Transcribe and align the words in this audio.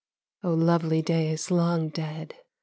Oh, 0.43 0.55
lovely 0.55 1.03
days 1.03 1.51
long 1.51 1.89
dead 1.89 2.33